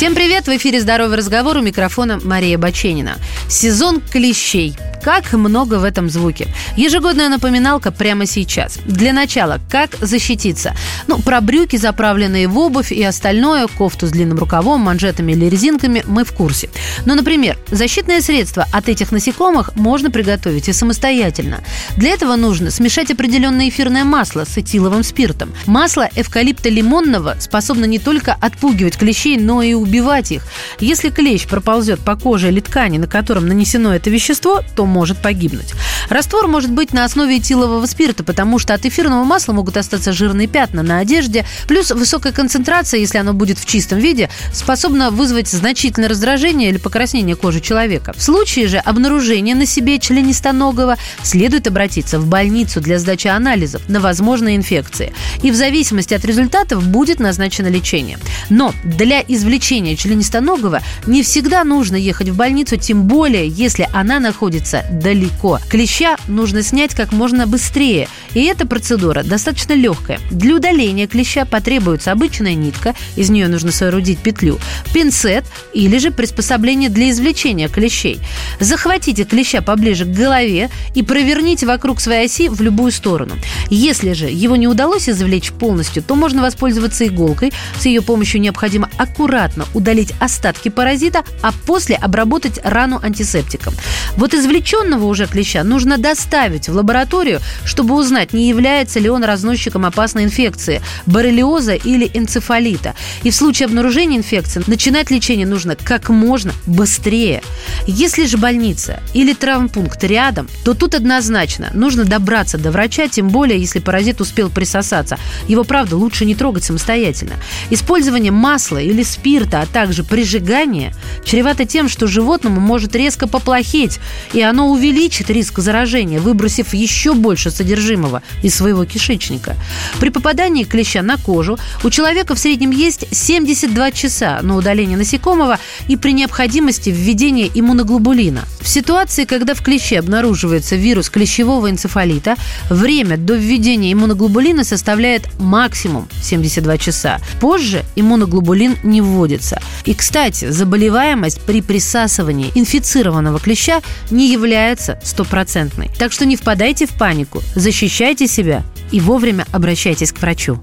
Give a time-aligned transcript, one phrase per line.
[0.00, 0.46] Всем привет!
[0.46, 3.18] В эфире «Здоровый разговор» у микрофона Мария Баченина.
[3.50, 6.48] Сезон клещей– как много в этом звуке.
[6.76, 8.78] Ежегодная напоминалка прямо сейчас.
[8.84, 10.74] Для начала, как защититься?
[11.06, 16.02] Ну, про брюки, заправленные в обувь и остальное, кофту с длинным рукавом, манжетами или резинками
[16.06, 16.70] мы в курсе.
[17.06, 21.60] Но, например, защитное средство от этих насекомых можно приготовить и самостоятельно.
[21.96, 25.52] Для этого нужно смешать определенное эфирное масло с этиловым спиртом.
[25.66, 30.46] Масло эвкалипта лимонного способно не только отпугивать клещей, но и убивать их.
[30.78, 35.74] Если клещ проползет по коже или ткани, на котором нанесено это вещество, то может погибнуть.
[36.10, 40.48] Раствор может быть на основе этилового спирта, потому что от эфирного масла могут остаться жирные
[40.48, 46.08] пятна на одежде, плюс высокая концентрация, если оно будет в чистом виде, способна вызвать значительное
[46.08, 48.12] раздражение или покраснение кожи человека.
[48.16, 54.00] В случае же обнаружения на себе членистоногого следует обратиться в больницу для сдачи анализов на
[54.00, 55.12] возможные инфекции.
[55.42, 58.18] И в зависимости от результатов будет назначено лечение.
[58.48, 64.79] Но для извлечения членистоногого не всегда нужно ехать в больницу, тем более, если она находится
[64.90, 65.58] далеко.
[65.68, 70.20] Клеща нужно снять как можно быстрее, и эта процедура достаточно легкая.
[70.30, 74.58] Для удаления клеща потребуется обычная нитка, из нее нужно соорудить петлю,
[74.94, 75.44] пинцет
[75.74, 78.20] или же приспособление для извлечения клещей.
[78.60, 83.34] Захватите клеща поближе к голове и проверните вокруг своей оси в любую сторону.
[83.68, 87.52] Если же его не удалось извлечь полностью, то можно воспользоваться иголкой.
[87.78, 93.74] С ее помощью необходимо аккуратно удалить остатки паразита, а после обработать рану антисептиком.
[94.16, 99.24] Вот извлечение извлеченного уже клеща нужно доставить в лабораторию, чтобы узнать, не является ли он
[99.24, 102.94] разносчиком опасной инфекции, боррелиоза или энцефалита.
[103.22, 107.42] И в случае обнаружения инфекции начинать лечение нужно как можно быстрее.
[107.86, 113.58] Если же больница или травмпункт рядом, то тут однозначно нужно добраться до врача, тем более,
[113.58, 115.18] если паразит успел присосаться.
[115.48, 117.34] Его, правда, лучше не трогать самостоятельно.
[117.70, 120.94] Использование масла или спирта, а также прижигание
[121.24, 123.98] чревато тем, что животному может резко поплохеть,
[124.32, 129.56] и оно оно увеличит риск заражения, выбросив еще больше содержимого из своего кишечника.
[129.98, 135.58] При попадании клеща на кожу у человека в среднем есть 72 часа на удаление насекомого
[135.88, 138.44] и при необходимости введения иммуноглобулина.
[138.60, 142.36] В ситуации, когда в клеще обнаруживается вирус клещевого энцефалита,
[142.68, 147.18] время до введения иммуноглобулина составляет максимум 72 часа.
[147.40, 149.62] Позже иммуноглобулин не вводится.
[149.86, 155.90] И, кстати, заболеваемость при присасывании инфицированного клеща не является является стопроцентной.
[155.96, 160.60] Так что не впадайте в панику, защищайте себя и вовремя обращайтесь к врачу.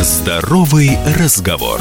[0.00, 1.80] Здоровый разговор.